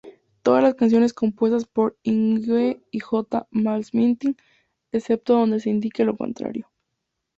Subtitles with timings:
[0.41, 3.47] Todas las canciones compuestas por Yngwie J.
[3.51, 4.17] Malmsteen,
[4.91, 6.67] excepto donde se indique lo contrario.